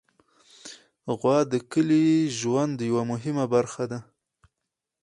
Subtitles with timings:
[1.19, 2.07] غوا د کلي
[2.39, 3.99] ژوند یوه مهمه برخه ده.